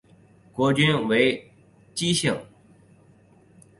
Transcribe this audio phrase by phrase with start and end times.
[0.51, 1.53] 国君为
[1.93, 2.35] 姬姓。